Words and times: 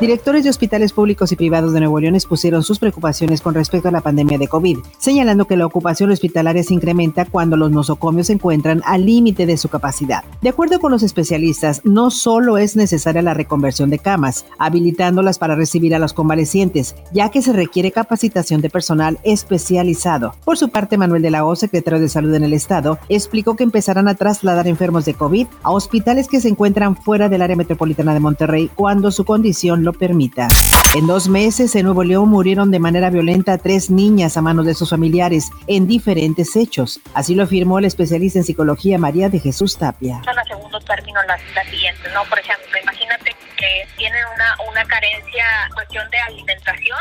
Directores 0.00 0.44
de 0.44 0.50
hospitales 0.50 0.92
públicos 0.92 1.32
y 1.32 1.36
privados 1.36 1.72
de 1.72 1.80
Nuevo 1.80 1.98
León 1.98 2.16
expusieron 2.16 2.62
sus 2.62 2.78
preocupaciones 2.78 3.40
con 3.40 3.54
respecto 3.54 3.88
a 3.88 3.90
la 3.90 4.02
pandemia 4.02 4.36
de 4.36 4.46
COVID, 4.46 4.80
señalando 4.98 5.46
que 5.46 5.56
la 5.56 5.64
ocupación 5.64 6.10
hospitalaria 6.10 6.62
se 6.62 6.74
incrementa 6.74 7.24
cuando 7.24 7.56
los 7.56 7.70
nosocomios 7.70 8.26
se 8.26 8.34
encuentran 8.34 8.82
al 8.84 9.06
límite 9.06 9.46
de 9.46 9.56
su 9.56 9.70
capacidad. 9.70 10.22
De 10.42 10.50
acuerdo 10.50 10.80
con 10.80 10.92
los 10.92 11.02
especialistas, 11.02 11.80
no 11.84 12.10
solo 12.10 12.58
es 12.58 12.76
necesaria 12.76 13.22
la 13.22 13.32
reconversión 13.32 13.88
de 13.88 13.98
camas, 13.98 14.44
habilitándolas 14.58 15.38
para 15.38 15.54
recibir 15.54 15.94
a 15.94 15.98
los 15.98 16.12
convalecientes, 16.12 16.94
ya 17.14 17.30
que 17.30 17.40
se 17.40 17.54
requiere 17.54 17.90
capacitación 17.90 18.60
de 18.60 18.68
personal 18.68 19.18
especializado. 19.22 20.34
Por 20.44 20.58
su 20.58 20.68
parte, 20.68 20.98
Manuel 20.98 21.22
de 21.22 21.30
la 21.30 21.46
O, 21.46 21.56
secretario 21.56 22.00
de 22.00 22.10
Salud 22.10 22.34
en 22.34 22.44
el 22.44 22.52
Estado, 22.52 22.98
explicó 23.08 23.56
que 23.56 23.64
empezarán 23.64 24.08
a 24.08 24.14
trasladar 24.14 24.68
enfermos 24.68 25.06
de 25.06 25.14
COVID 25.14 25.46
a 25.62 25.70
hospitales 25.70 26.28
que 26.28 26.40
se 26.40 26.50
encuentran 26.50 26.96
fuera 26.96 27.30
del 27.30 27.40
área 27.40 27.56
metropolitana 27.56 28.12
de 28.12 28.20
Monterrey 28.20 28.70
cuando 28.74 29.10
su 29.10 29.24
condición 29.24 29.85
lo 29.86 29.92
permita. 29.92 30.48
En 30.96 31.06
dos 31.06 31.28
meses 31.28 31.74
en 31.76 31.84
Nuevo 31.84 32.02
León 32.02 32.28
murieron 32.28 32.70
de 32.70 32.80
manera 32.80 33.08
violenta 33.08 33.56
tres 33.56 33.88
niñas 33.88 34.36
a 34.36 34.42
manos 34.42 34.66
de 34.66 34.74
sus 34.74 34.90
familiares 34.90 35.50
en 35.68 35.86
diferentes 35.86 36.56
hechos. 36.56 37.00
Así 37.14 37.34
lo 37.34 37.44
afirmó 37.44 37.78
el 37.78 37.84
especialista 37.84 38.40
en 38.40 38.44
psicología 38.44 38.98
María 38.98 39.28
de 39.28 39.38
Jesús 39.38 39.78
Tapia. 39.78 40.20
Son 40.24 40.38
a 40.38 40.44
segundo 40.44 40.80
término 40.80 41.22
las, 41.28 41.40
las 41.54 41.66
siguientes, 41.68 42.12
¿no? 42.12 42.24
Por 42.24 42.38
ejemplo, 42.40 42.78
imagínate 42.82 43.36
que 43.56 43.86
tienen 43.96 44.22
una, 44.34 44.56
una 44.70 44.84
carencia 44.84 45.44
cuestión 45.72 46.10
de 46.10 46.18
alimentación 46.18 46.98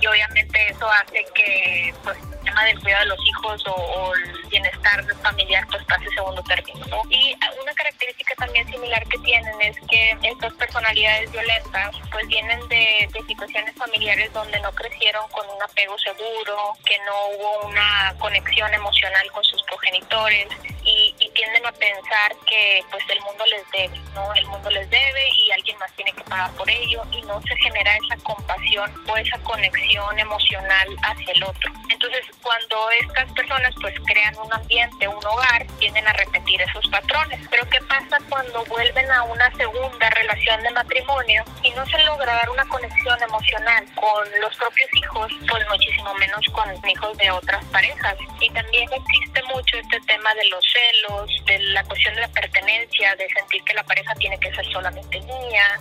y 0.00 0.06
obviamente 0.06 0.58
eso 0.70 0.86
hace 0.90 1.24
que 1.34 1.94
pues 2.02 2.18
tema 2.54 2.66
del 2.66 2.80
cuidado 2.80 3.02
de 3.02 3.08
los 3.08 3.26
hijos 3.26 3.64
o, 3.66 4.14
el 4.14 4.48
bienestar 4.48 5.04
familiar 5.22 5.66
pues 5.70 5.82
pase 5.84 6.08
segundo 6.14 6.42
término. 6.44 6.86
¿no? 6.86 7.02
Y 7.10 7.34
una 7.60 7.72
característica 7.74 8.34
también 8.36 8.66
similar 8.68 9.02
que 9.08 9.18
tienen 9.18 9.60
es 9.60 9.76
que 9.90 10.16
estas 10.22 10.52
personalidades 10.54 11.32
violentas 11.32 11.96
pues 12.12 12.26
vienen 12.28 12.60
de, 12.68 13.08
de 13.12 13.26
situaciones 13.26 13.74
familiares 13.74 14.32
donde 14.32 14.60
no 14.60 14.70
crecieron 14.72 15.28
con 15.30 15.44
un 15.48 15.62
apego 15.62 15.98
seguro, 15.98 16.76
que 16.84 16.96
no 16.98 17.12
hubo 17.36 17.66
una 17.68 18.14
conexión 18.18 18.72
emocional 18.72 19.30
con 19.32 19.42
sus 19.44 19.62
progenitores 19.64 20.46
y, 20.84 21.14
y 21.18 21.28
tienden 21.30 21.66
a 21.66 21.72
pensar 21.72 22.36
que 22.46 22.84
pues 22.90 23.02
el 23.08 23.20
mundo 23.22 23.44
les 23.46 23.70
debe, 23.72 23.98
¿no? 24.14 24.32
El 24.34 24.46
mundo 24.46 24.70
les 24.70 24.88
debe 24.90 25.28
y 25.30 25.50
alguien 25.52 25.78
más 25.78 25.90
tiene 25.96 26.12
que 26.12 26.22
pagar 26.24 26.52
por 26.52 26.70
ello 26.70 27.02
y 27.10 27.22
no 27.22 27.40
se 27.42 27.56
genera 27.56 27.96
esa 27.96 28.22
compasión 28.22 28.92
o 29.08 29.16
esa 29.16 29.38
conexión 29.38 30.18
emocional 30.18 30.88
hacia 31.02 31.32
el 31.32 31.42
otro. 31.42 31.72
Entonces, 32.04 32.36
cuando 32.42 32.90
estas 33.00 33.32
personas 33.32 33.74
pues 33.80 33.94
crean 34.04 34.34
un 34.36 34.52
ambiente, 34.52 35.08
un 35.08 35.24
hogar, 35.24 35.66
tienden 35.78 36.06
a 36.06 36.12
repetir 36.12 36.60
esos 36.60 36.86
patrones. 36.88 37.40
Pero 37.50 37.66
¿qué 37.70 37.78
pasa 37.88 38.18
cuando 38.34 38.64
vuelven 38.64 39.08
a 39.12 39.22
una 39.22 39.48
segunda 39.56 40.10
relación 40.10 40.60
de 40.64 40.70
matrimonio 40.72 41.44
y 41.62 41.70
no 41.70 41.86
se 41.86 42.02
logra 42.02 42.34
dar 42.34 42.50
una 42.50 42.64
conexión 42.64 43.16
emocional 43.22 43.84
con 43.94 44.26
los 44.42 44.56
propios 44.56 44.90
hijos, 44.96 45.30
pues 45.48 45.62
muchísimo 45.70 46.12
menos 46.14 46.42
con 46.50 46.66
hijos 46.90 47.16
de 47.18 47.30
otras 47.30 47.64
parejas? 47.66 48.16
Y 48.40 48.50
también 48.50 48.90
existe 48.90 49.40
mucho 49.54 49.76
este 49.78 50.00
tema 50.00 50.34
de 50.34 50.48
los 50.48 50.64
celos, 50.66 51.30
de 51.46 51.58
la 51.74 51.84
cuestión 51.84 52.12
de 52.16 52.22
la 52.22 52.28
pertenencia, 52.28 53.14
de 53.14 53.28
sentir 53.38 53.62
que 53.62 53.74
la 53.74 53.84
pareja 53.84 54.12
tiene 54.16 54.36
que 54.40 54.52
ser 54.52 54.66
solamente 54.72 55.20
mía. 55.20 55.80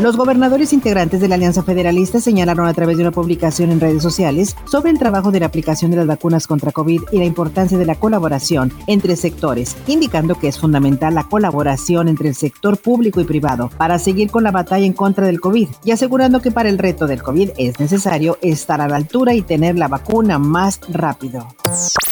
Los 0.00 0.16
gobernadores 0.16 0.72
integrantes 0.72 1.20
de 1.20 1.28
la 1.28 1.34
Alianza 1.34 1.64
Federalista 1.64 2.18
señalaron 2.18 2.66
a 2.66 2.72
través 2.72 2.96
de 2.96 3.02
una 3.02 3.12
publicación 3.12 3.70
en 3.70 3.80
redes 3.80 4.02
sociales 4.02 4.56
sobre 4.64 4.90
el 4.90 4.98
trabajo 4.98 5.32
de 5.32 5.40
la 5.40 5.46
aplicación 5.46 5.90
de 5.90 5.98
las 5.98 6.06
vacunas 6.06 6.46
contra 6.46 6.72
COVID 6.72 7.02
y 7.12 7.18
la 7.18 7.24
importancia 7.26 7.76
de 7.76 7.84
la 7.84 7.94
colaboración 7.94 8.72
entre 8.86 9.16
sectores, 9.16 9.76
indicando 9.86 10.38
que 10.38 10.48
es 10.48 10.58
fundamental 10.58 11.14
la 11.14 11.24
colaboración 11.74 12.08
entre 12.08 12.28
el 12.28 12.34
sector 12.34 12.76
público 12.78 13.20
y 13.20 13.24
privado 13.24 13.70
para 13.76 13.98
seguir 13.98 14.30
con 14.30 14.44
la 14.44 14.50
batalla 14.50 14.86
en 14.86 14.92
contra 14.92 15.26
del 15.26 15.40
COVID 15.40 15.68
y 15.84 15.90
asegurando 15.90 16.40
que 16.40 16.50
para 16.50 16.68
el 16.68 16.78
reto 16.78 17.06
del 17.06 17.22
COVID 17.22 17.50
es 17.56 17.80
necesario 17.80 18.38
estar 18.42 18.80
a 18.80 18.88
la 18.88 18.96
altura 18.96 19.34
y 19.34 19.42
tener 19.42 19.76
la 19.76 19.88
vacuna 19.88 20.38
más 20.38 20.80
rápido. 20.88 21.48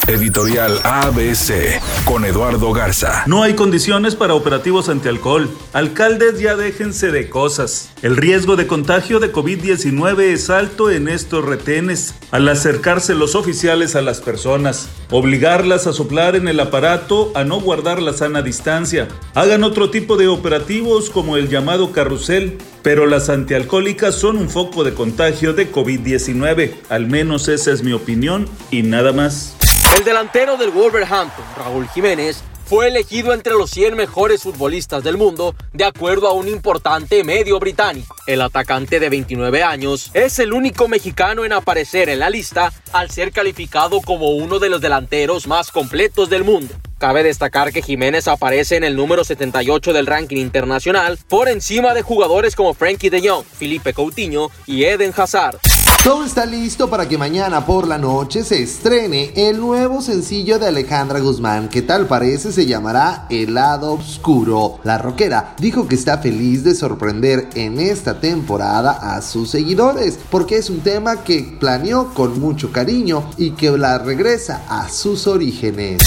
Editorial 0.09 0.81
ABC 0.83 1.81
con 2.05 2.25
Eduardo 2.25 2.73
Garza. 2.73 3.23
No 3.27 3.43
hay 3.43 3.55
condiciones 3.55 4.17
para 4.17 4.35
operativos 4.35 4.89
antialcohol. 4.89 5.49
Alcaldes 5.73 6.41
ya 6.41 6.57
déjense 6.57 7.13
de 7.13 7.29
cosas. 7.31 7.91
El 8.03 8.17
riesgo 8.17 8.57
de 8.57 8.67
contagio 8.67 9.21
de 9.21 9.33
COVID-19 9.33 10.21
es 10.21 10.51
alto 10.51 10.91
en 10.91 11.07
estos 11.07 11.45
retenes. 11.45 12.15
Al 12.31 12.49
acercarse 12.49 13.15
los 13.15 13.35
oficiales 13.35 13.95
a 13.95 14.03
las 14.03 14.21
personas, 14.21 14.89
obligarlas 15.11 15.87
a 15.87 15.93
soplar 15.93 16.35
en 16.35 16.49
el 16.49 16.59
aparato, 16.59 17.31
a 17.35 17.45
no 17.45 17.61
guardar 17.61 18.03
la 18.03 18.13
sana 18.13 18.43
distancia. 18.43 19.09
Hagan 19.35 19.65
otro 19.65 19.91
tipo 19.91 20.17
de 20.17 20.29
operativos 20.29 21.11
como 21.11 21.37
el 21.37 21.49
llamado 21.49 21.93
carrusel, 21.93 22.59
pero 22.83 23.07
las 23.07 23.29
antialcohólicas 23.29 24.15
son 24.15 24.37
un 24.37 24.51
foco 24.51 24.85
de 24.85 24.95
contagio 24.95 25.53
de 25.53 25.71
COVID-19. 25.71 26.75
Al 26.89 27.07
menos 27.07 27.49
esa 27.49 27.73
es 27.73 27.83
mi 27.83 27.93
opinión 27.93 28.49
y 28.71 28.83
nada 28.83 29.13
más. 29.13 29.57
El 29.97 30.05
delantero 30.05 30.57
del 30.57 30.71
Wolverhampton, 30.71 31.45
Raúl 31.57 31.89
Jiménez, 31.89 32.43
fue 32.65 32.89
elegido 32.89 33.35
entre 33.35 33.53
los 33.53 33.71
100 33.71 33.95
mejores 33.97 34.43
futbolistas 34.43 35.05
del 35.05 35.19
mundo, 35.19 35.55
de 35.75 35.85
acuerdo 35.85 36.27
a 36.29 36.33
un 36.33 36.49
importante 36.49 37.23
medio 37.23 37.59
británico. 37.59 38.17
El 38.27 38.41
atacante 38.41 38.99
de 38.99 39.11
29 39.11 39.63
años 39.63 40.11
es 40.15 40.39
el 40.39 40.55
único 40.55 40.89
mexicano 40.89 41.45
en 41.45 41.53
aparecer 41.53 42.09
en 42.09 42.21
la 42.21 42.31
lista 42.31 42.73
al 42.93 43.11
ser 43.11 43.33
calificado 43.33 44.01
como 44.01 44.31
uno 44.31 44.59
de 44.59 44.71
los 44.71 44.81
delanteros 44.81 45.47
más 45.47 45.71
completos 45.71 46.31
del 46.31 46.45
mundo. 46.45 46.75
Cabe 47.03 47.25
destacar 47.25 47.73
que 47.73 47.83
Jiménez 47.83 48.29
aparece 48.29 48.77
en 48.77 48.85
el 48.85 48.95
número 48.95 49.25
78 49.25 49.93
del 49.93 50.07
ranking 50.07 50.37
internacional 50.37 51.19
por 51.27 51.49
encima 51.49 51.95
de 51.95 52.03
jugadores 52.03 52.55
como 52.55 52.75
Frankie 52.75 53.11
de 53.11 53.29
Jong, 53.29 53.45
Felipe 53.45 53.93
Coutinho 53.93 54.53
y 54.67 54.85
Eden 54.85 55.13
Hazard. 55.17 55.59
Todo 56.05 56.25
está 56.25 56.47
listo 56.47 56.91
para 56.91 57.09
que 57.09 57.17
mañana 57.17 57.65
por 57.65 57.87
la 57.87 57.97
noche 57.97 58.43
se 58.43 58.61
estrene 58.61 59.31
el 59.37 59.61
nuevo 59.61 60.03
sencillo 60.03 60.59
de 60.59 60.67
Alejandra 60.67 61.21
Guzmán, 61.21 61.69
que 61.69 61.81
tal 61.81 62.09
parece 62.09 62.51
se 62.51 62.67
llamará 62.67 63.27
El 63.31 63.55
lado 63.55 63.93
oscuro. 63.93 64.81
La 64.83 64.99
rockera 64.99 65.55
dijo 65.61 65.87
que 65.87 65.95
está 65.95 66.19
feliz 66.19 66.65
de 66.65 66.75
sorprender 66.75 67.49
en 67.55 67.79
esta 67.79 68.19
temporada 68.19 69.15
a 69.15 69.23
sus 69.23 69.51
seguidores, 69.51 70.19
porque 70.29 70.57
es 70.57 70.71
un 70.71 70.81
tema 70.81 71.23
que 71.23 71.57
planeó 71.61 72.13
con 72.15 72.41
mucho 72.41 72.73
cariño 72.73 73.23
y 73.37 73.53
que 73.53 73.71
la 73.71 73.99
regresa 73.99 74.65
a 74.69 74.89
sus 74.89 75.29
orígenes. 75.29 76.03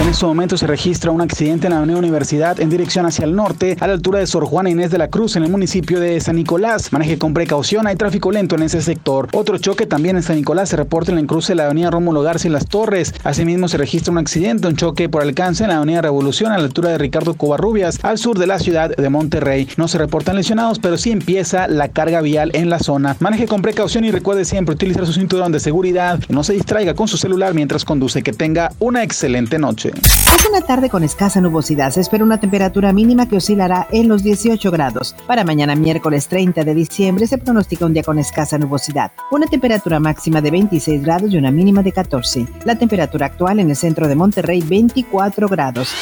En 0.00 0.08
este 0.08 0.24
momento 0.24 0.56
se 0.56 0.66
registra 0.66 1.10
un 1.10 1.20
accidente 1.20 1.66
en 1.66 1.72
la 1.72 1.78
Avenida 1.78 1.98
Universidad 1.98 2.58
en 2.58 2.70
dirección 2.70 3.04
hacia 3.04 3.26
el 3.26 3.36
norte, 3.36 3.76
a 3.80 3.86
la 3.86 3.92
altura 3.92 4.20
de 4.20 4.26
Sor 4.26 4.46
Juana 4.46 4.70
Inés 4.70 4.90
de 4.90 4.96
la 4.96 5.08
Cruz, 5.08 5.36
en 5.36 5.42
el 5.42 5.50
municipio 5.50 6.00
de 6.00 6.18
San 6.20 6.36
Nicolás. 6.36 6.90
Maneje 6.90 7.18
con 7.18 7.34
precaución, 7.34 7.86
hay 7.86 7.96
tráfico 7.96 8.30
lento 8.30 8.54
en 8.54 8.62
ese 8.62 8.80
sector. 8.80 9.28
Otro 9.40 9.56
choque 9.56 9.86
también 9.86 10.16
en 10.16 10.22
San 10.22 10.36
Nicolás 10.36 10.68
se 10.68 10.76
reporta 10.76 11.12
en 11.12 11.16
el 11.16 11.26
cruce 11.26 11.52
de 11.52 11.56
la 11.56 11.64
Avenida 11.64 11.90
Rómulo 11.90 12.20
García 12.20 12.50
y 12.50 12.52
Las 12.52 12.66
Torres. 12.66 13.14
Asimismo 13.24 13.68
se 13.68 13.78
registra 13.78 14.12
un 14.12 14.18
accidente, 14.18 14.68
un 14.68 14.76
choque 14.76 15.08
por 15.08 15.22
alcance 15.22 15.64
en 15.64 15.70
la 15.70 15.78
Avenida 15.78 16.02
Revolución, 16.02 16.52
a 16.52 16.58
la 16.58 16.64
altura 16.64 16.90
de 16.90 16.98
Ricardo 16.98 17.32
Covarrubias, 17.32 17.98
al 18.02 18.18
sur 18.18 18.38
de 18.38 18.46
la 18.46 18.58
ciudad 18.58 18.94
de 18.94 19.08
Monterrey. 19.08 19.66
No 19.78 19.88
se 19.88 19.96
reportan 19.96 20.36
lesionados, 20.36 20.78
pero 20.78 20.98
sí 20.98 21.10
empieza 21.10 21.68
la 21.68 21.88
carga 21.88 22.20
vial 22.20 22.50
en 22.52 22.68
la 22.68 22.80
zona. 22.80 23.16
Maneje 23.18 23.46
con 23.46 23.62
precaución 23.62 24.04
y 24.04 24.10
recuerde 24.10 24.44
siempre 24.44 24.74
utilizar 24.74 25.06
su 25.06 25.14
cinturón 25.14 25.52
de 25.52 25.60
seguridad. 25.60 26.20
No 26.28 26.44
se 26.44 26.52
distraiga 26.52 26.92
con 26.92 27.08
su 27.08 27.16
celular 27.16 27.54
mientras 27.54 27.86
conduce. 27.86 28.22
Que 28.22 28.34
tenga 28.34 28.72
una 28.78 29.02
excelente 29.02 29.58
noche. 29.58 29.90
Es 30.04 30.46
una 30.50 30.60
tarde 30.60 30.90
con 30.90 31.02
escasa 31.02 31.40
nubosidad. 31.40 31.92
Se 31.92 32.02
espera 32.02 32.24
una 32.24 32.40
temperatura 32.40 32.92
mínima 32.92 33.26
que 33.26 33.36
oscilará 33.36 33.88
en 33.90 34.06
los 34.06 34.22
18 34.22 34.70
grados. 34.70 35.16
Para 35.26 35.44
mañana 35.44 35.74
miércoles 35.76 36.28
30 36.28 36.62
de 36.62 36.74
diciembre 36.74 37.26
se 37.26 37.38
pronostica 37.38 37.86
un 37.86 37.94
día 37.94 38.02
con 38.02 38.18
escasa 38.18 38.58
nubosidad. 38.58 39.12
Una 39.30 39.46
temperatura 39.46 40.00
máxima 40.00 40.40
de 40.40 40.50
26 40.50 41.02
grados 41.02 41.32
y 41.32 41.36
una 41.36 41.52
mínima 41.52 41.84
de 41.84 41.92
14. 41.92 42.46
La 42.64 42.76
temperatura 42.76 43.26
actual 43.26 43.60
en 43.60 43.70
el 43.70 43.76
centro 43.76 44.08
de 44.08 44.16
Monterrey 44.16 44.60
24 44.60 45.46
grados. 45.48 45.94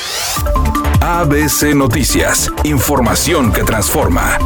ABC 1.03 1.75
Noticias. 1.75 2.51
Información 2.65 3.53
que 3.53 3.65
transforma. 3.65 4.39